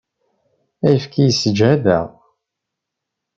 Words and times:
Ayefki 0.85 1.21
yessejhad-aɣ. 1.23 2.05